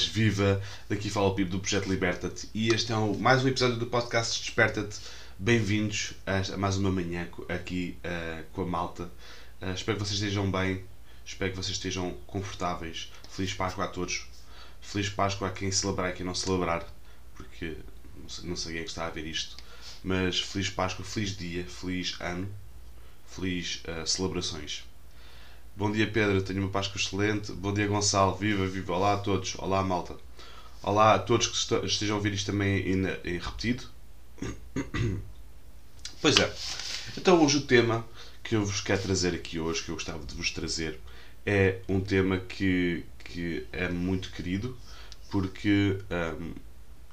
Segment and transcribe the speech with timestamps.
[0.00, 0.62] viva!
[0.88, 3.86] Daqui fala o Pipo do Projeto Liberta-te e este é um, mais um episódio do
[3.86, 4.98] podcast Desperta-te.
[5.38, 9.10] Bem-vindos a, a, mais uma manhã aqui uh, com a malta.
[9.60, 10.82] Uh, espero que vocês estejam bem,
[11.26, 13.12] espero que vocês estejam confortáveis.
[13.28, 14.26] Feliz Páscoa a todos.
[14.80, 16.90] Feliz Páscoa a quem celebrar e quem não celebrar,
[17.34, 17.76] porque
[18.16, 19.58] não sei, não sei quem é que está a ver isto.
[20.02, 22.48] Mas feliz Páscoa, feliz dia, feliz ano,
[23.26, 24.84] feliz uh, celebrações.
[25.74, 27.50] Bom dia Pedro, tenho uma Páscoa excelente.
[27.50, 28.92] Bom dia Gonçalo, viva, viva.
[28.92, 30.14] Olá a todos, olá malta.
[30.82, 33.84] Olá a todos que estejam a ouvir isto também em, em repetido.
[36.20, 36.54] Pois é,
[37.18, 38.06] então hoje o tema
[38.44, 41.00] que eu vos quero trazer aqui hoje, que eu gostava de vos trazer,
[41.44, 44.78] é um tema que, que é muito querido,
[45.32, 45.98] porque
[46.38, 46.52] um,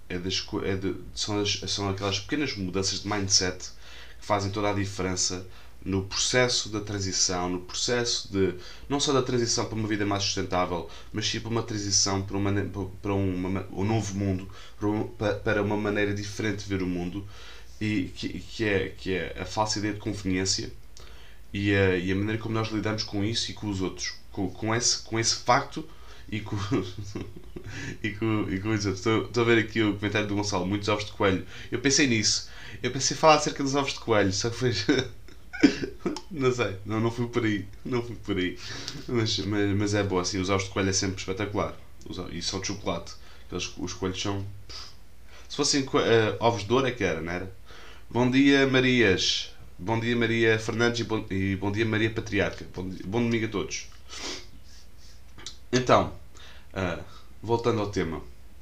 [0.08, 3.72] é das, é de, são, as, são aquelas pequenas mudanças de mindset
[4.20, 5.44] que fazem toda a diferença
[5.84, 8.56] no processo da transição, no processo de
[8.88, 12.38] não só da transição para uma vida mais sustentável, mas sim para uma transição para,
[12.38, 12.52] uma,
[13.02, 14.50] para uma, um novo mundo,
[15.44, 17.26] para uma maneira diferente de ver o mundo,
[17.80, 20.72] e que, que, é, que é a falsa ideia de conveniência
[21.54, 24.50] e a, e a maneira como nós lidamos com isso e com os outros, com,
[24.50, 25.88] com, esse, com esse facto
[26.32, 26.56] e com,
[28.04, 28.86] e com, e com os.
[28.86, 31.46] Estou, estou a ver aqui o comentário do Gonçalo, muitos ovos de coelho.
[31.72, 32.50] Eu pensei nisso.
[32.84, 34.74] Eu pensei falar acerca dos ovos de coelho, só que foi.
[36.32, 37.66] não sei, não, não fui por aí.
[37.84, 38.58] Não fui por aí.
[39.08, 41.76] Mas, mas, mas é bom, assim, os ovos de coelho é sempre espetacular.
[42.32, 43.14] E são de chocolate.
[43.46, 44.46] Aqueles, os coelhos são.
[45.48, 45.88] Se fossem uh,
[46.40, 47.52] ovos de ouro é que era, não era?
[48.10, 49.54] Bom dia, Marias.
[49.78, 52.66] Bom dia, Maria Fernandes e bom, e bom dia, Maria Patriarca.
[52.74, 53.88] Bom, bom domingo a todos.
[55.72, 56.14] Então,
[56.74, 57.04] uh,
[57.42, 58.22] voltando ao tema,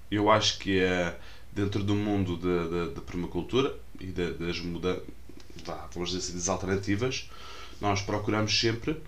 [0.09, 1.13] eu acho que uh,
[1.51, 2.37] dentro do mundo
[2.93, 5.03] da permacultura e das mudanças
[5.93, 7.29] vamos dizer assim, das alternativas,
[7.79, 9.01] nós procuramos sempre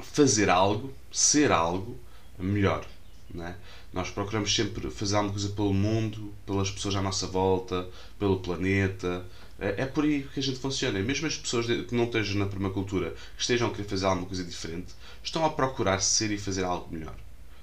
[0.00, 1.98] fazer algo, ser algo
[2.38, 2.86] melhor.
[3.32, 3.56] Né?
[3.92, 7.88] Nós procuramos sempre fazer alguma coisa pelo mundo, pelas pessoas à nossa volta,
[8.18, 9.24] pelo planeta.
[9.58, 10.98] É, é por aí que a gente funciona.
[11.00, 14.44] Mesmo as pessoas que não estejam na permacultura, que estejam a querer fazer alguma coisa
[14.44, 17.14] diferente, estão a procurar ser e fazer algo melhor.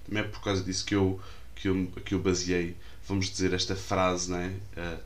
[0.06, 1.20] Também é por causa disso que eu,
[1.56, 2.76] que eu, que eu baseei,
[3.08, 4.56] vamos dizer, esta frase né?
[4.78, 5.00] Uh,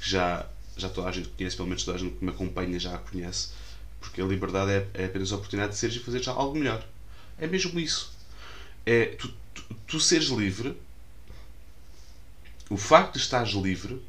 [0.00, 2.78] que já já toda a gente conhece, pelo menos toda a gente que me acompanha
[2.78, 3.50] já a conhece,
[4.00, 6.84] porque a liberdade é, é apenas a oportunidade de seres e fazer já algo melhor.
[7.38, 8.12] É mesmo isso.
[8.86, 10.76] É tu, tu, tu seres livre,
[12.68, 14.00] o facto de estares livre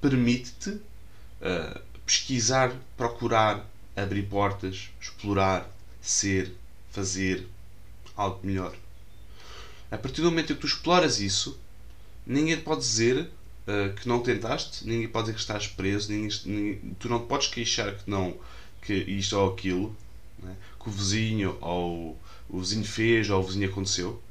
[0.00, 6.52] permite-te uh, pesquisar, procurar, abrir portas, explorar, ser,
[6.90, 7.46] fazer
[8.16, 8.74] algo melhor.
[9.90, 11.58] A partir do momento em que tu exploras isso,
[12.26, 13.30] ninguém pode dizer
[13.66, 17.26] uh, que não tentaste, ninguém pode dizer que estás preso, ninguém, ninguém, tu não te
[17.26, 18.36] podes queixar que não
[18.82, 19.96] que isto ou aquilo,
[20.38, 20.56] né?
[20.80, 22.18] que o vizinho ou
[22.48, 24.22] o vizinho fez ou o vizinho aconteceu.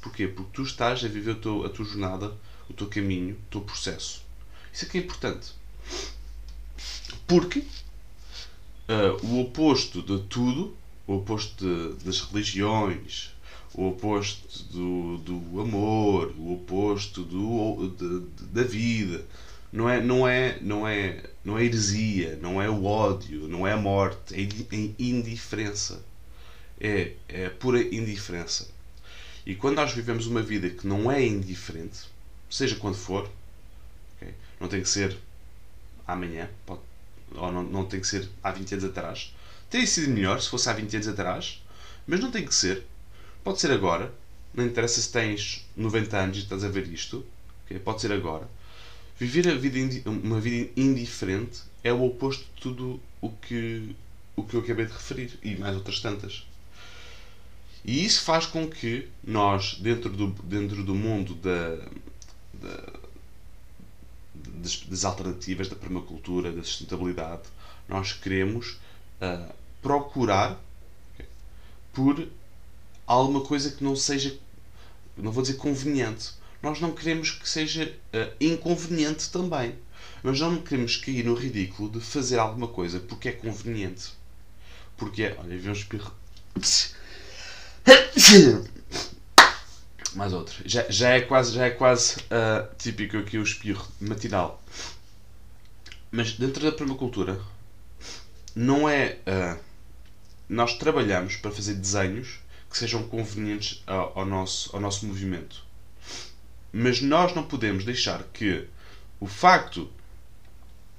[0.00, 0.26] Porquê?
[0.26, 2.36] Porque tu estás a viver a tua, a tua jornada,
[2.68, 4.22] o teu caminho, o teu processo.
[4.72, 5.52] Isso é que é importante.
[7.26, 13.30] Porque uh, o oposto de tudo, o oposto de, das religiões,
[13.76, 19.22] o oposto do, do amor, o oposto do, de, de, da vida.
[19.70, 23.72] Não é, não, é, não, é, não é heresia, não é o ódio, não é
[23.72, 26.02] a morte, é, é indiferença.
[26.80, 28.68] É, é pura indiferença.
[29.44, 32.08] E quando nós vivemos uma vida que não é indiferente,
[32.48, 33.30] seja quando for,
[34.16, 34.34] okay?
[34.58, 35.18] não tem que ser
[36.06, 36.80] amanhã, pode,
[37.34, 39.34] ou não, não tem que ser há 20 anos atrás.
[39.68, 41.62] Teria sido melhor se fosse há 20 anos atrás,
[42.06, 42.86] mas não tem que ser
[43.46, 44.12] Pode ser agora,
[44.52, 47.24] não interessa se tens 90 anos e estás a ver isto,
[47.64, 47.78] okay?
[47.78, 48.50] pode ser agora.
[49.16, 53.94] Viver a vida uma vida indiferente é o oposto de tudo o que,
[54.34, 56.44] o que eu acabei de referir e mais outras tantas.
[57.84, 61.76] E isso faz com que nós, dentro do, dentro do mundo da,
[62.52, 62.92] da
[64.34, 67.44] das, das, alternativas, da permacultura, da sustentabilidade,
[67.88, 68.80] nós queremos
[69.22, 70.60] uh, procurar
[71.14, 71.26] okay,
[71.92, 72.28] por
[73.06, 74.36] alguma coisa que não seja,
[75.16, 76.30] não vou dizer conveniente.
[76.62, 79.74] Nós não queremos que seja uh, inconveniente também.
[80.22, 84.12] Mas não queremos cair no ridículo de fazer alguma coisa porque é conveniente.
[84.96, 85.36] Porque é.
[85.38, 86.12] Olha, vi um espirro.
[90.14, 90.56] Mais outro.
[90.64, 94.62] Já, já é quase, já é quase uh, típico aqui o espirro matinal.
[96.10, 97.40] Mas dentro da permacultura,
[98.54, 99.18] não é.
[99.26, 99.60] Uh,
[100.48, 102.38] nós trabalhamos para fazer desenhos
[102.70, 105.64] que sejam convenientes ao, nosso, ao nosso movimento.
[106.72, 108.66] Mas nós não podemos deixar que
[109.18, 109.90] o facto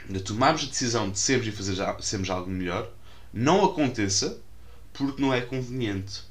[0.10, 2.90] de tomarmos a decisão de sermos e fazer sermos algo melhor
[3.34, 4.40] não aconteça
[4.94, 6.24] porque não é conveniente.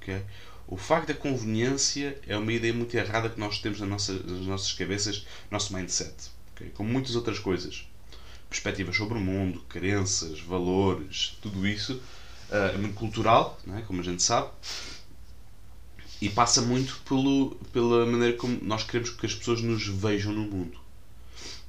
[0.00, 0.22] Okay?
[0.66, 4.46] O facto da conveniência é uma ideia muito errada que nós temos nas nossas, nas
[4.46, 6.14] nossas cabeças, nosso mindset.
[6.54, 6.70] Okay?
[6.70, 7.86] Como muitas outras coisas.
[8.48, 12.00] Perspectivas sobre o mundo, crenças, valores, tudo isso
[12.50, 13.82] é muito cultural, é?
[13.82, 14.50] como a gente sabe,
[16.20, 20.42] e passa muito pelo, pela maneira como nós queremos que as pessoas nos vejam no
[20.42, 20.78] mundo.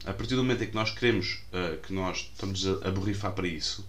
[0.06, 3.47] A partir do momento em que nós queremos uh, que nós estamos a, borrifar para
[3.47, 3.85] isso,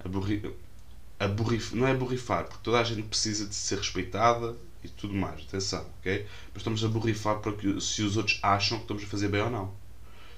[0.00, 1.28] a, a
[1.74, 4.54] não é borrifar, porque toda a gente precisa de ser respeitada
[4.84, 6.26] e tudo mais, atenção, ok?
[6.52, 9.40] Mas estamos a borrifar para que se os outros acham que estamos a fazer bem
[9.40, 9.72] ou não.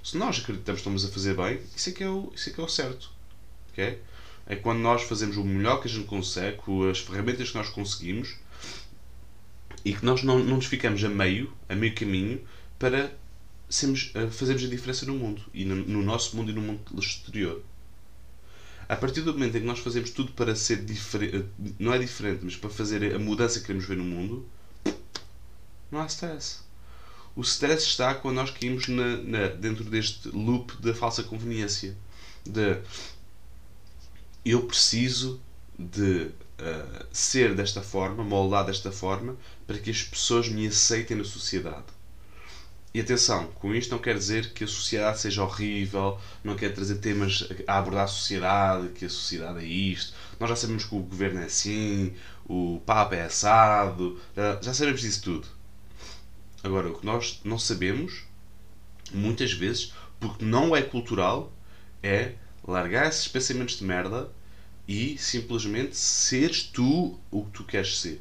[0.02, 2.52] Se nós acreditamos que estamos a fazer bem, isso é que é o, isso é,
[2.52, 3.10] que é o certo,
[3.72, 4.00] ok?
[4.46, 7.68] É quando nós fazemos o melhor que a gente consegue, com as ferramentas que nós
[7.70, 8.34] conseguimos
[9.84, 12.40] e que nós não, não nos ficamos a meio, a meio caminho,
[12.78, 13.12] para
[13.68, 17.62] sermos, fazermos a diferença no mundo, e no, no, nosso mundo e no mundo exterior.
[18.88, 21.46] A partir do momento em que nós fazemos tudo para ser diferente,
[21.78, 24.46] não é diferente, mas para fazer a mudança que queremos ver no mundo,
[25.90, 26.60] não há stress.
[27.36, 31.96] O stress está quando nós caímos na, na, dentro deste loop da falsa conveniência.
[32.44, 32.78] De
[34.44, 35.40] eu preciso
[35.78, 36.30] de
[36.60, 39.36] uh, ser desta forma, moldar desta forma,
[39.66, 41.94] para que as pessoas me aceitem na sociedade.
[42.92, 46.96] E atenção, com isto não quer dizer que a sociedade seja horrível, não quer trazer
[46.98, 50.14] temas a abordar a sociedade, que a sociedade é isto.
[50.38, 52.14] Nós já sabemos que o governo é assim,
[52.46, 54.20] o Papa é assado,
[54.62, 55.48] já sabemos disso tudo.
[56.62, 58.26] Agora, o que nós não sabemos,
[59.12, 61.52] muitas vezes, porque não é cultural,
[62.00, 62.34] é
[62.66, 64.30] largar esses pensamentos de merda
[64.86, 68.20] e simplesmente seres tu o que tu queres ser.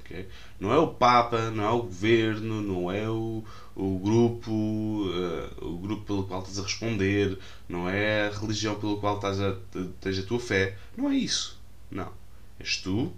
[0.00, 0.28] Okay?
[0.58, 3.44] Não é o Papa, não é o governo, não é o,
[3.76, 7.38] o grupo, uh, o grupo pelo qual estás a responder,
[7.68, 9.56] não é a religião pelo qual estás a,
[10.00, 10.76] tens a tua fé.
[10.96, 11.58] Não é isso.
[11.90, 12.12] Não.
[12.58, 13.12] És tu,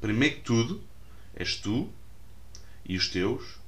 [0.00, 0.80] primeiro que tudo,
[1.34, 1.88] és tu
[2.84, 3.58] e os teus,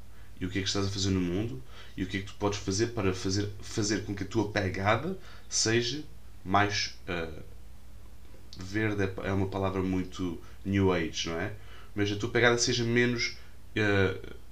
[0.41, 1.63] e o que é que estás a fazer no mundo,
[1.97, 4.51] e o que é que tu podes fazer para fazer, fazer com que a tua
[4.51, 5.19] pegada
[5.55, 6.03] seja
[6.45, 6.95] mais.
[7.09, 7.43] Uh,
[8.57, 11.53] verde é, é uma palavra muito New Age, não é?
[11.95, 13.37] Mas a tua pegada seja menos.
[13.77, 14.43] Uh,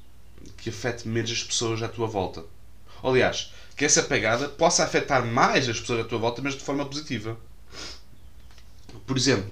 [0.56, 2.44] que afete menos as pessoas à tua volta.
[3.02, 6.84] Aliás, que essa pegada possa afetar mais as pessoas à tua volta, mas de forma
[6.84, 7.38] positiva.
[9.06, 9.50] Por exemplo,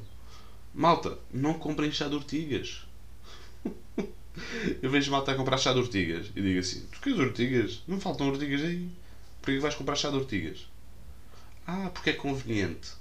[0.75, 2.87] malta, não comprem chá de ortigas.
[4.83, 7.83] Eu vejo malta a comprar chá de ortigas e digo assim: Tu queres ortigas?
[7.89, 8.89] Não faltam ortigas aí.
[9.43, 10.67] Por que vais comprar chá de ortigas?
[11.69, 12.93] Ah, porque é conveniente.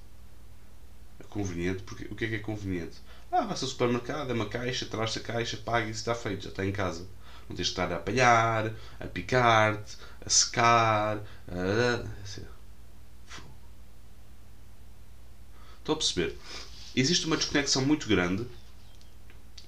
[1.21, 1.83] É conveniente?
[1.83, 2.97] Porque, o que é que é conveniente?
[3.31, 6.49] Ah, vai-se ao supermercado, é uma caixa, traz a caixa, paga e está feito, já
[6.49, 7.07] está em casa.
[7.47, 11.19] Não tens de estar a apanhar, a picar-te, a secar.
[11.47, 12.05] A...
[15.79, 16.37] Estou a perceber.
[16.93, 18.45] Existe uma desconexão muito grande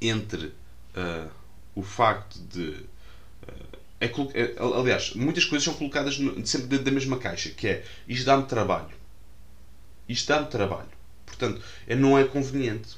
[0.02, 1.32] entre uh,
[1.74, 2.86] o facto de.
[3.48, 7.68] Uh, é, é, aliás, muitas coisas são colocadas no, sempre dentro da mesma caixa, que
[7.68, 8.98] é isto dá-me trabalho.
[10.08, 10.90] Isto dá-me trabalho.
[11.26, 12.98] Portanto, é, não é conveniente.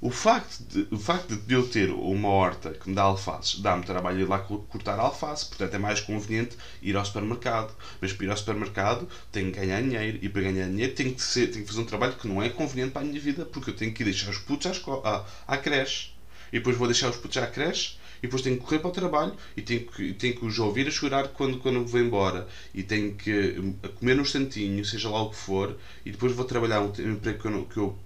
[0.00, 3.84] O facto, de, o facto de eu ter uma horta que me dá alfaces dá-me
[3.84, 7.74] trabalho ir lá cortar alface, portanto é mais conveniente ir ao supermercado.
[8.00, 11.22] Mas para ir ao supermercado tenho que ganhar dinheiro e para ganhar dinheiro tenho que,
[11.22, 13.70] ser, tenho que fazer um trabalho que não é conveniente para a minha vida porque
[13.70, 14.72] eu tenho que ir deixar os putos à,
[15.08, 16.10] à, à creche
[16.52, 18.92] e depois vou deixar os putos à creche e depois tenho que correr para o
[18.92, 22.82] trabalho e tenho que, tenho que os ouvir a chorar quando, quando vou embora e
[22.82, 26.80] tenho que hum, comer num instantinho, seja lá o que for, e depois vou trabalhar
[26.80, 27.98] um emprego que eu, que eu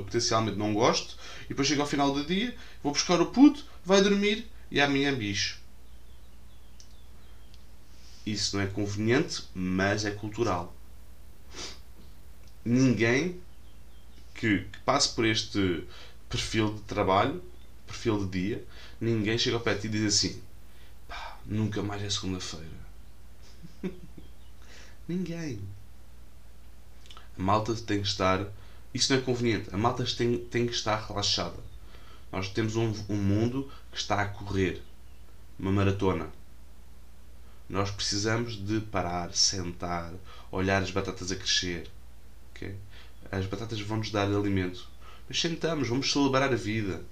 [0.00, 4.00] potencialmente não gosto, e depois chego ao final do dia, vou buscar o puto, vai
[4.00, 5.58] dormir e amanhã é bicho.
[8.26, 10.74] Isso não é conveniente, mas é cultural.
[12.64, 13.38] Ninguém
[14.34, 15.84] que, que passe por este
[16.28, 17.42] perfil de trabalho,
[17.86, 18.64] perfil de dia,
[19.04, 20.42] ninguém chega ao pé de ti e diz assim:
[21.06, 22.84] pá, nunca mais é segunda-feira.
[25.08, 25.60] ninguém.
[27.38, 28.46] A malta tem que estar.
[28.92, 29.68] Isso não é conveniente.
[29.72, 31.58] A malta tem, tem que estar relaxada.
[32.32, 34.82] Nós temos um, um mundo que está a correr
[35.58, 36.30] uma maratona.
[37.68, 40.12] Nós precisamos de parar, sentar,
[40.50, 41.90] olhar as batatas a crescer.
[42.50, 42.76] Okay?
[43.30, 44.88] As batatas vão nos dar alimento.
[45.28, 47.02] Mas sentamos, vamos celebrar a vida.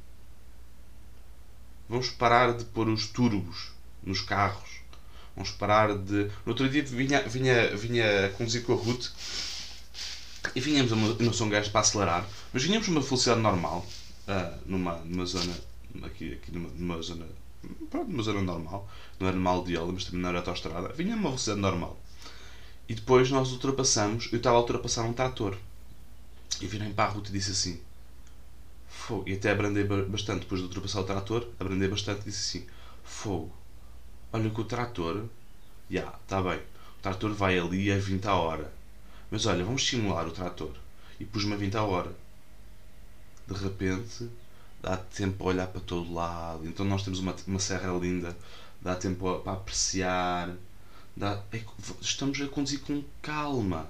[1.92, 3.70] Vamos parar de pôr os turbos
[4.02, 4.80] nos carros.
[5.36, 6.24] Vamos parar de.
[6.46, 9.08] No outro dia vinha, vinha, vinha a conduzir com a Ruth
[10.56, 11.08] e vinhamos a uma.
[11.08, 13.86] Não gajo para acelerar, mas vinhamos a uma velocidade normal,
[14.26, 15.52] uh, numa, numa zona.
[16.02, 17.26] Aqui, aqui numa, numa zona.
[17.90, 18.88] Pronto, numa zona normal.
[19.20, 20.94] Não era mal de mas também não era autostrada.
[20.94, 22.00] Vinha a uma velocidade normal.
[22.88, 24.30] E depois nós ultrapassamos.
[24.32, 25.58] Eu estava a ultrapassar um trator.
[26.58, 27.78] E virei para a Ruth e disse assim:
[28.92, 29.24] Fogo.
[29.26, 32.66] E até abrandei bastante, depois de ultrapassar o trator, abrandei bastante e disse assim:
[33.02, 33.52] Fogo,
[34.32, 35.24] olha que o trator,
[35.90, 38.72] já, yeah, está bem, o trator vai ali a 20 a hora.
[39.30, 40.74] Mas olha, vamos simular o trator.
[41.18, 42.14] E pus-me a 20 a hora.
[43.48, 44.28] De repente,
[44.82, 46.66] dá tempo a olhar para todo lado.
[46.66, 48.36] Então nós temos uma, uma serra linda,
[48.80, 50.54] dá tempo a, para apreciar.
[51.16, 51.62] Dá, é,
[52.00, 53.88] estamos a conduzir com calma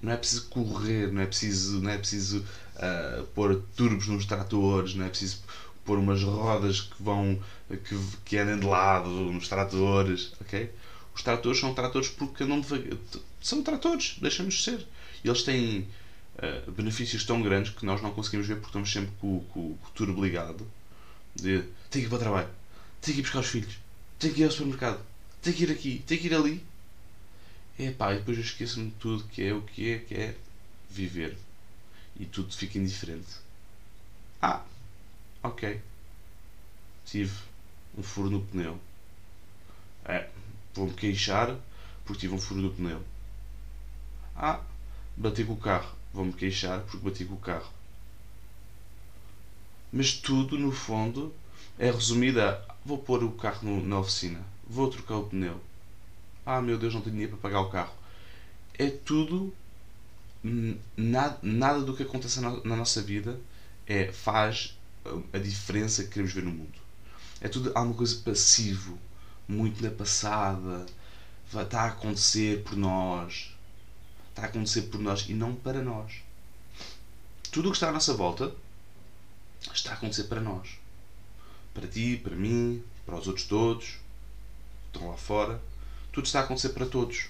[0.00, 2.44] não é preciso correr, não é preciso, não é preciso
[2.76, 5.42] uh, pôr turbos nos tratores, não é preciso
[5.84, 10.70] pôr umas rodas que vão que, que andem de lado nos tratores, ok?
[11.14, 12.64] Os tratores são tratores porque não.
[13.40, 14.86] São tratores, deixamos de ser.
[15.24, 15.88] Eles têm
[16.36, 19.88] uh, benefícios tão grandes que nós não conseguimos ver porque estamos sempre com, com, com
[19.88, 20.66] o turbo ligado.
[21.34, 22.48] De tenho que ir para o trabalho,
[23.00, 23.78] tenho que ir buscar os filhos,
[24.18, 25.00] tenho que ir ao supermercado,
[25.42, 26.64] tenho que ir aqui, tenho que ir ali
[27.78, 30.36] é e depois eu esqueço-me de tudo que é o que é, que é
[30.90, 31.36] viver.
[32.18, 33.36] E tudo fica indiferente.
[34.42, 34.62] Ah,
[35.42, 35.80] ok.
[37.06, 37.34] Tive
[37.96, 38.78] um furo no pneu.
[40.04, 40.28] É,
[40.74, 41.56] vou-me queixar
[42.04, 43.02] porque tive um furo no pneu.
[44.34, 44.60] Ah,
[45.16, 45.96] bati com o carro.
[46.12, 47.72] Vou-me queixar porque bati com o carro.
[49.92, 51.34] Mas tudo, no fundo,
[51.78, 55.60] é resumido a vou pôr o carro no, na oficina, vou trocar o pneu,
[56.48, 57.92] ah meu Deus, não tenho dinheiro para pagar o carro.
[58.72, 59.54] É tudo,
[60.96, 63.38] nada, nada do que acontece na, nossa vida
[63.86, 64.74] é, faz
[65.30, 66.78] a diferença que queremos ver no mundo.
[67.42, 68.98] É tudo alguma coisa passivo,
[69.46, 70.86] muito na passada,
[71.52, 73.54] está a acontecer por nós,
[74.30, 76.22] está a acontecer por nós e não para nós.
[77.52, 78.54] Tudo o que está à nossa volta
[79.74, 80.78] está a acontecer para nós.
[81.74, 85.60] Para ti, para mim, para os outros todos, que estão lá fora
[86.12, 87.28] tudo está a acontecer para todos.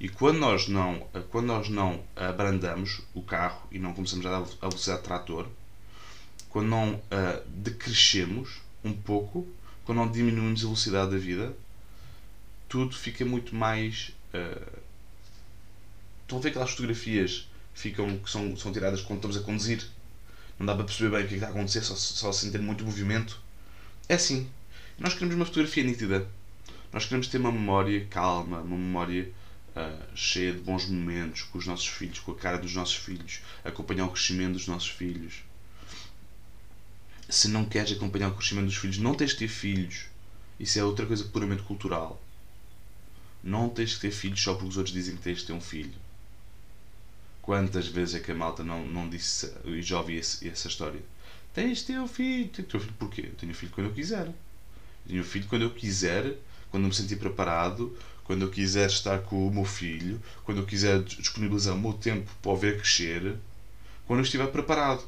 [0.00, 4.46] E quando nós não, quando nós não abrandamos o carro e não começamos a dar
[4.60, 5.48] a velocidade de trator,
[6.48, 9.46] quando não uh, decrescemos um pouco,
[9.84, 11.54] quando não diminuímos a velocidade da vida,
[12.68, 14.14] tudo fica muito mais.
[14.32, 14.78] Uh,
[16.22, 19.84] estão a ver aquelas fotografias ficam, que são, são tiradas quando estamos a conduzir?
[20.58, 22.84] Não dá para perceber bem o que, é está a acontecer, só, só sentir muito
[22.84, 23.40] movimento.
[24.08, 24.48] É assim.
[24.98, 26.28] Nós queremos uma fotografia nítida.
[26.92, 29.30] Nós queremos ter uma memória calma, uma memória
[29.76, 33.40] uh, cheia de bons momentos com os nossos filhos, com a cara dos nossos filhos,
[33.64, 35.44] acompanhar o crescimento dos nossos filhos.
[37.28, 40.06] Se não queres acompanhar o crescimento dos filhos, não tens de ter filhos.
[40.58, 42.22] Isso é outra coisa puramente cultural.
[43.44, 45.60] Não tens de ter filhos só porque os outros dizem que tens de ter um
[45.60, 45.94] filho.
[47.42, 51.00] Quantas vezes é que a malta não, não disse, e já ouvi esse, essa história?
[51.54, 52.48] Tens de ter um filho.
[52.48, 53.20] Tens de ter um filho porquê?
[53.26, 54.32] Eu tenho filho quando eu quiser.
[55.06, 56.36] Tenho um filho quando eu quiser
[56.70, 61.02] quando me sentir preparado, quando eu quiser estar com o meu filho, quando eu quiser
[61.02, 63.36] disponibilizar o meu tempo para o ver crescer,
[64.06, 65.02] quando eu estiver preparado,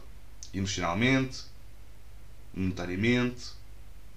[0.54, 1.42] emocionalmente,
[2.54, 3.48] monetariamente,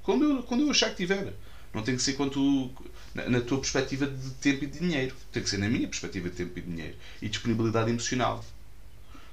[0.01, 1.33] quando eu, quando eu achar que tiver.
[1.73, 2.71] Não tem que ser quanto
[3.15, 5.15] na, na tua perspectiva de tempo e de dinheiro.
[5.31, 6.95] Tem que ser na minha perspectiva de tempo e dinheiro.
[7.21, 8.45] E disponibilidade emocional.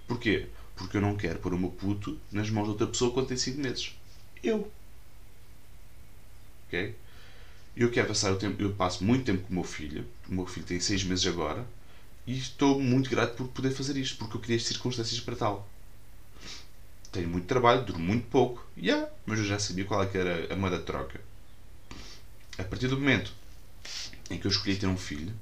[0.09, 0.47] Porquê?
[0.75, 3.37] Porque eu não quero pôr o meu puto nas mãos de outra pessoa quando tem
[3.37, 3.95] 5 meses.
[4.43, 4.71] Eu.
[6.67, 6.95] Ok?
[7.81, 10.47] Eu quero passar o tempo, eu passo muito tempo com o meu filho, o meu
[10.47, 11.67] filho tem 6 meses agora,
[12.27, 15.67] e estou muito grato por poder fazer isto, porque eu queria as circunstâncias para tal.
[17.11, 20.53] Tenho muito trabalho, durmo muito pouco, yeah, mas eu já sabia qual é que era
[20.53, 21.23] a moeda de troca.
[22.59, 23.33] A partir do momento
[24.31, 25.33] em que eu escolhi ter um filho,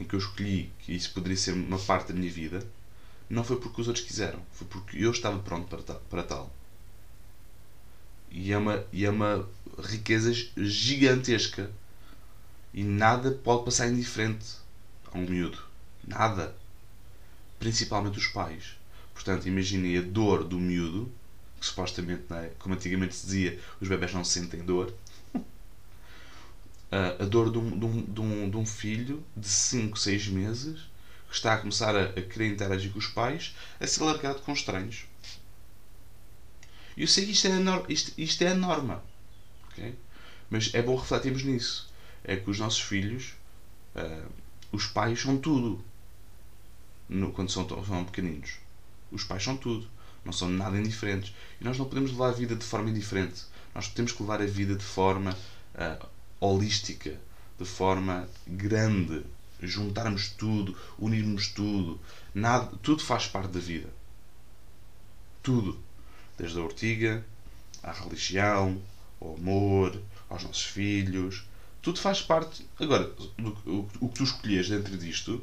[0.00, 2.66] em que eu escolhi que isso poderia ser uma parte da minha vida,
[3.30, 6.52] não foi porque os outros quiseram, foi porque eu estava pronto para, para tal.
[8.32, 11.70] E é uma, e é uma riqueza gigantesca.
[12.72, 14.46] E nada pode passar indiferente
[15.12, 15.58] a um miúdo.
[16.06, 16.54] Nada.
[17.58, 18.76] Principalmente os pais.
[19.12, 21.10] Portanto, imaginem a dor do miúdo,
[21.60, 22.52] que supostamente, é?
[22.58, 24.92] como antigamente se dizia, os bebés não sentem dor.
[26.90, 30.80] a dor de um, de, um, de, um, de um filho de 5, 6 meses
[31.28, 34.52] que está a começar a, a querer interagir com os pais a ser largado com
[34.52, 35.06] estranhos.
[36.96, 39.02] Eu sei que isto é a, isto, isto é a norma.
[39.74, 39.94] Okay?
[40.48, 41.92] Mas é bom refletirmos nisso.
[42.22, 43.34] É que os nossos filhos,
[43.94, 44.30] uh,
[44.72, 45.84] os pais são tudo.
[47.08, 48.58] No, quando são, são pequeninos.
[49.10, 49.86] Os pais são tudo.
[50.24, 51.34] Não são nada indiferentes.
[51.60, 53.42] E nós não podemos levar a vida de forma indiferente.
[53.74, 55.36] Nós temos que levar a vida de forma
[55.74, 56.06] uh,
[56.40, 57.18] holística,
[57.58, 59.24] de forma grande.
[59.60, 62.00] Juntarmos tudo, unirmos tudo.
[62.34, 63.88] Nada, tudo faz parte da vida.
[65.42, 65.78] Tudo
[66.36, 67.24] desde a ortiga,
[67.82, 68.80] à religião,
[69.20, 71.44] ao amor, aos nossos filhos.
[71.82, 72.66] Tudo faz parte.
[72.78, 75.42] Agora, o, o, o que tu escolhes dentro disto,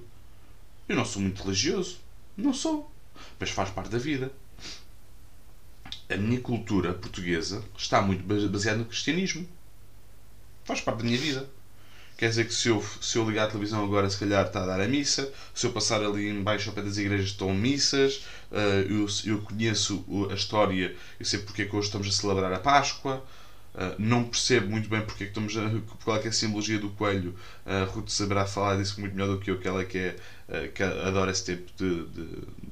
[0.89, 1.99] eu não sou muito religioso.
[2.35, 2.91] Não sou.
[3.39, 4.31] mas faz parte da vida.
[6.09, 9.47] A minha cultura portuguesa está muito baseada no cristianismo.
[10.65, 11.49] Faz parte da minha vida.
[12.17, 14.65] Quer dizer que se eu, se eu ligar a televisão agora, se calhar está a
[14.67, 15.33] dar a missa.
[15.55, 18.23] Se eu passar ali embaixo ao pé das igrejas, estão missas.
[18.51, 22.53] Uh, eu, eu conheço a história, eu sei porque é que hoje estamos a celebrar
[22.53, 23.25] a Páscoa.
[23.73, 26.77] Uh, não percebo muito bem porque é que estamos a, qual é, é a simbologia
[26.77, 27.33] do coelho.
[27.65, 29.97] A uh, Ruth saberá falar disso muito melhor do que eu, que ela é que,
[29.97, 30.15] é,
[30.49, 32.25] uh, que adora esse tipo de, de,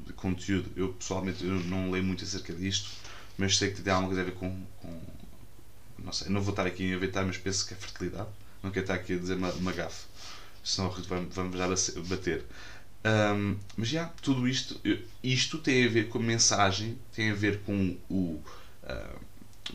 [0.08, 0.70] de, conteúdo.
[0.76, 2.90] Eu pessoalmente eu não leio muito acerca disto,
[3.38, 5.02] mas sei que tem alguma coisa a ver com, com.
[6.00, 8.30] não sei, não vou estar aqui a inventar, mas penso que é fertilidade.
[8.62, 10.06] Não quero estar aqui a dizer uma, uma gafe,
[10.62, 12.44] senão vamos, vamos já bater.
[13.06, 14.82] Um, mas já, tudo isto,
[15.24, 18.44] isto tem a ver com a mensagem, tem a ver com o.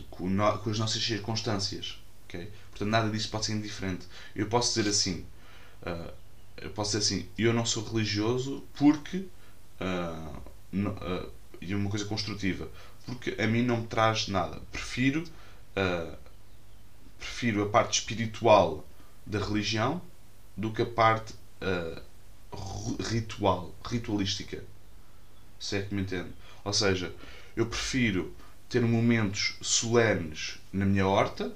[0.09, 1.99] com, no, com as nossas circunstâncias.
[2.25, 2.51] Okay?
[2.69, 4.07] Portanto, nada disso pode ser indiferente.
[4.35, 5.25] Eu posso dizer assim,
[5.83, 6.13] uh,
[6.57, 9.25] eu posso dizer assim, eu não sou religioso porque
[9.79, 12.69] uh, no, uh, e uma coisa construtiva,
[13.05, 14.61] porque a mim não me traz nada.
[14.71, 15.23] Prefiro
[17.19, 18.87] prefiro a parte espiritual
[19.25, 20.01] da religião
[20.55, 21.33] do que a parte
[23.11, 24.63] ritual, ritualística.
[25.59, 26.29] Se é que me entende.
[26.63, 27.13] Ou seja,
[27.55, 28.33] eu prefiro
[28.69, 31.53] ter momentos solenes na minha horta,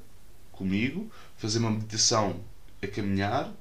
[0.51, 2.43] comigo, fazer uma meditação
[2.81, 3.53] a caminhar.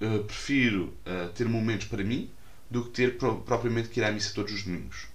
[0.00, 2.30] Uh, prefiro uh, ter momentos para mim
[2.70, 5.08] do que ter pro propriamente que ir à missa todos os domingos.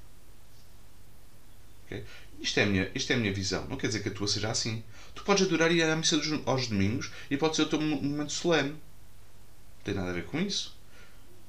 [1.85, 2.03] Okay?
[2.39, 3.65] Isto, é a minha, isto é a minha visão.
[3.67, 4.83] Não quer dizer que a tua seja assim.
[5.15, 8.69] Tu podes adorar ir à missa aos domingos e pode ser o teu momento solene.
[8.69, 10.77] Não tem nada a ver com isso.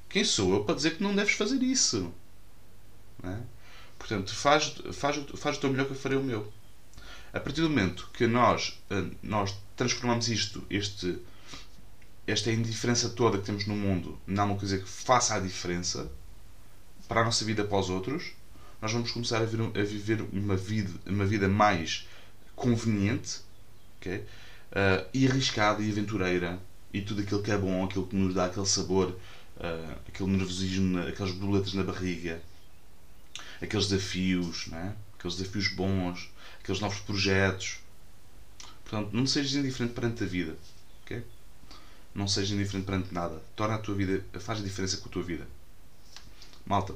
[0.09, 2.11] Quem sou eu para dizer que não deves fazer isso?
[3.21, 3.39] Não é?
[3.97, 6.51] Portanto, faz, faz, faz o teu melhor que eu farei o meu.
[7.33, 11.19] A partir do momento que nós, eh, nós transformamos isto, este,
[12.25, 16.09] esta indiferença toda que temos no mundo, alguma coisa que faça a diferença
[17.07, 18.31] para a nossa vida para os outros,
[18.81, 22.07] nós vamos começar a, vir, a viver uma vida, uma vida mais
[22.55, 23.39] conveniente
[23.99, 24.19] okay?
[24.71, 26.59] Uh, e arriscada e aventureira
[26.93, 29.09] e tudo aquilo que é bom, aquilo que nos dá aquele sabor,
[29.57, 32.41] uh, aquele nervosismo, aquelas borboletas na barriga,
[33.61, 34.95] aqueles desafios, não é?
[35.17, 36.29] aqueles desafios bons,
[36.61, 37.79] aqueles novos projetos.
[38.85, 40.55] Portanto, não sejas indiferente perante a vida.
[41.03, 41.23] Okay?
[42.15, 43.41] Não sejas indiferente perante nada.
[43.55, 45.47] Torna a tua vida, faz a diferença com a tua vida.
[46.65, 46.95] Malta.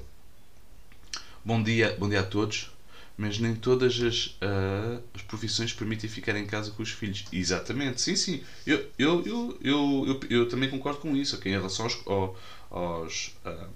[1.43, 2.71] Bom dia, bom dia a todos.
[3.17, 7.25] Mas nem todas as, uh, as profissões permitem ficar em casa com os filhos.
[7.31, 8.43] Exatamente, sim, sim.
[8.65, 11.35] Eu, eu, eu, eu, eu, eu também concordo com isso.
[11.35, 11.51] Okay?
[11.51, 11.99] Em relação aos,
[12.71, 13.69] aos, uh,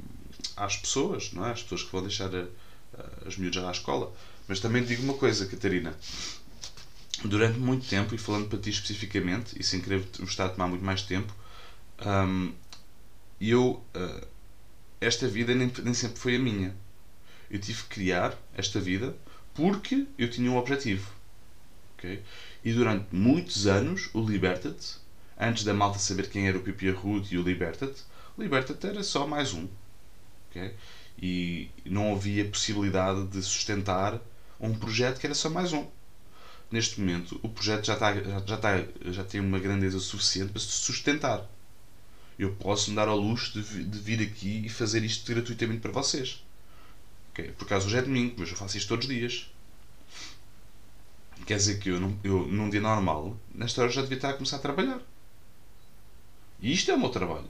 [0.56, 1.52] às pessoas, não é?
[1.52, 2.48] As pessoas que vão deixar a,
[3.26, 4.14] as miúdas à escola.
[4.48, 5.96] Mas também digo uma coisa, Catarina.
[7.24, 10.68] Durante muito tempo, e falando para ti especificamente, e sem querer vos estar a tomar
[10.68, 11.34] muito mais tempo,
[12.06, 12.54] um,
[13.40, 13.84] eu.
[13.96, 14.36] Uh,
[15.00, 16.76] esta vida nem, nem sempre foi a minha.
[17.50, 19.16] Eu tive que criar esta vida
[19.54, 21.12] porque eu tinha um objetivo.
[21.98, 22.22] Okay?
[22.64, 24.98] E durante muitos anos, o Liberta-te,
[25.40, 28.04] antes da malta saber quem era o Pipi Ruth e o Liberta-te,
[28.38, 29.68] Liberta-te era só mais um.
[30.50, 30.74] Okay?
[31.22, 34.20] E não havia possibilidade de sustentar
[34.60, 35.88] um projeto que era só mais um.
[36.72, 40.68] Neste momento, o projeto já, está, já, está, já tem uma grandeza suficiente para se
[40.68, 41.50] sustentar.
[42.38, 45.92] Eu posso me dar ao luxo de, de vir aqui e fazer isto gratuitamente para
[45.92, 46.44] vocês.
[47.32, 47.52] Okay?
[47.52, 49.50] Por acaso hoje é domingo, mas eu faço isto todos os dias.
[51.46, 54.58] Quer dizer que eu, eu, num dia normal, nesta hora já devia estar a começar
[54.58, 55.00] a trabalhar.
[56.60, 57.50] E isto é o meu trabalho.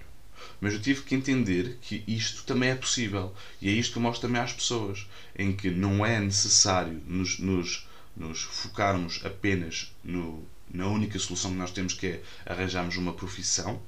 [0.59, 3.33] Mas eu tive que entender que isto também é possível.
[3.61, 5.07] E é isto que eu mostro também às pessoas.
[5.37, 11.57] Em que não é necessário nos, nos, nos focarmos apenas no, na única solução que
[11.57, 13.81] nós temos, que é arranjarmos uma profissão,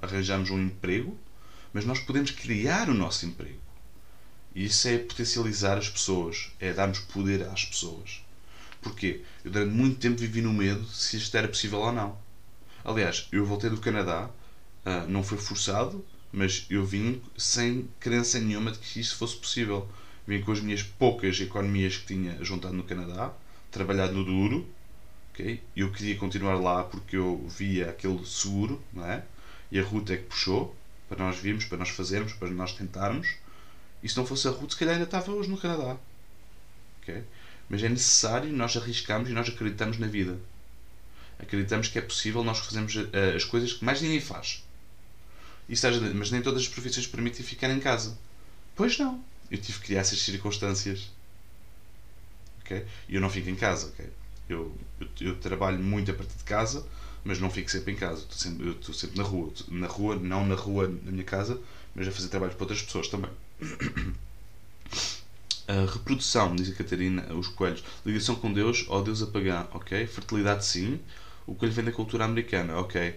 [0.00, 1.18] arranjarmos um emprego,
[1.72, 3.60] mas nós podemos criar o nosso emprego.
[4.54, 8.22] E isso é potencializar as pessoas, é darmos poder às pessoas.
[8.80, 9.22] Porquê?
[9.44, 12.18] Eu durante muito tempo vivi no medo se isto era possível ou não.
[12.84, 14.30] Aliás, eu voltei do Canadá
[14.86, 19.88] Uh, não foi forçado, mas eu vim sem crença nenhuma de que isso fosse possível.
[20.26, 23.32] Vim com as minhas poucas economias que tinha juntado no Canadá,
[23.70, 24.66] trabalhado no duro,
[25.32, 25.60] okay?
[25.76, 29.24] eu queria continuar lá porque eu via aquele seguro, não é?
[29.72, 30.76] E a Ruth é que puxou
[31.08, 33.28] para nós virmos, para nós fazermos, para nós tentarmos.
[34.02, 35.96] E se não fosse a Ruth, se calhar ainda estava hoje no Canadá.
[37.02, 37.24] Okay?
[37.68, 40.38] Mas é necessário nós arriscarmos e nós acreditamos na vida.
[41.38, 44.65] Acreditamos que é possível nós fazermos eh, as coisas que mais ninguém faz.
[46.14, 48.16] Mas nem todas as profissões permitem ficar em casa.
[48.74, 49.22] Pois não.
[49.50, 51.10] Eu tive que criar essas circunstâncias.
[52.60, 52.84] Okay?
[53.08, 53.88] E eu não fico em casa.
[53.88, 54.08] Okay?
[54.48, 56.86] Eu, eu, eu, trabalho muito a partir de casa,
[57.24, 58.20] mas não fico sempre em casa.
[58.22, 59.52] Estou sempre, eu estou sempre na rua.
[59.68, 61.60] Na rua, não na rua na minha casa,
[61.94, 63.30] mas a fazer trabalho para outras pessoas também.
[65.68, 67.82] A reprodução, diz a Catarina, os coelhos.
[68.04, 70.06] Ligação com Deus, ó Deus apagão, ok?
[70.06, 71.00] Fertilidade, sim.
[71.44, 73.16] O coelho vem da cultura americana, ok?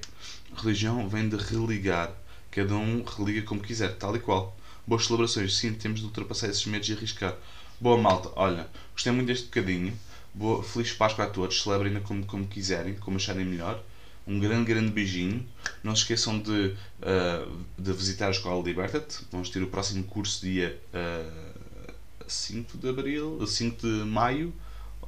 [0.57, 2.12] Religião vem de religar.
[2.51, 4.57] Cada um religa como quiser, tal e qual.
[4.88, 7.35] Boas celebrações, sim, temos de ultrapassar esses medos e arriscar.
[7.79, 9.93] Boa malta, olha, gostei muito deste bocadinho.
[10.33, 13.83] Boa, feliz Páscoa a todos, celebrem-na como, como quiserem, como acharem melhor.
[14.25, 15.47] Um grande, grande beijinho.
[15.83, 19.19] Não se esqueçam de, uh, de visitar a Escola Liberta-te.
[19.31, 21.53] Vamos ter o próximo curso dia uh,
[22.27, 24.53] 5 de abril, 5 de maio.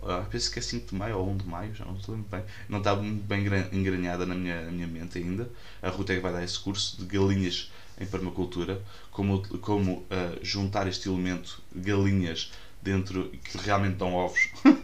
[0.01, 2.29] Uh, penso que é 5 de maio ou 1 de maio, já não estou muito
[2.29, 2.43] bem.
[2.67, 5.49] Não está muito bem engranhada na minha, na minha mente ainda.
[5.81, 8.81] A Ruta é que vai dar esse curso de galinhas em permacultura.
[9.11, 10.05] Como, como uh,
[10.41, 14.49] juntar este elemento galinhas dentro que realmente dão ovos.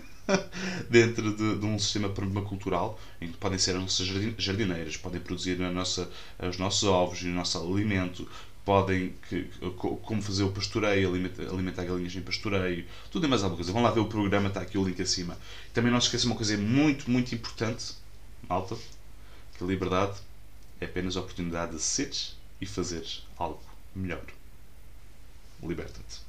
[0.89, 5.61] dentro de, de, um sistema permacultural em que podem ser as nossas jardineiras, podem produzir
[5.61, 8.27] a nossa, os nossos ovos e o nosso alimento,
[8.67, 13.55] podem que, como fazer o pastoreio, alimentar, alimentar galinhas em pastoreio, tudo e mais alguma
[13.55, 13.71] coisa.
[13.71, 15.37] Vão lá ver o programa, está aqui o link acima.
[15.73, 17.93] Também não se esqueça uma coisa muito, muito importante,
[18.49, 18.75] malta,
[19.57, 20.17] que a liberdade
[20.81, 23.63] é apenas a oportunidade de seres e fazeres algo
[23.95, 24.25] melhor.
[25.63, 26.27] Liberta-te.